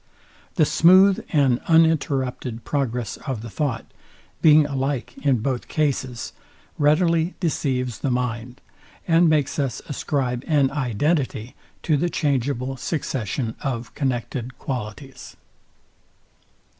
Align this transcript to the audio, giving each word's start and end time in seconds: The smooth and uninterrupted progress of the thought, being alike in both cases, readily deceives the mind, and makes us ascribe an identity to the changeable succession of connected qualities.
The 0.55 0.65
smooth 0.65 1.23
and 1.31 1.59
uninterrupted 1.67 2.63
progress 2.65 3.17
of 3.27 3.43
the 3.43 3.51
thought, 3.51 3.85
being 4.41 4.65
alike 4.65 5.13
in 5.21 5.43
both 5.43 5.67
cases, 5.67 6.33
readily 6.79 7.35
deceives 7.39 7.99
the 7.99 8.09
mind, 8.09 8.61
and 9.07 9.29
makes 9.29 9.59
us 9.59 9.79
ascribe 9.87 10.43
an 10.47 10.71
identity 10.71 11.53
to 11.83 11.97
the 11.97 12.09
changeable 12.09 12.77
succession 12.77 13.53
of 13.61 13.93
connected 13.93 14.57
qualities. 14.57 15.37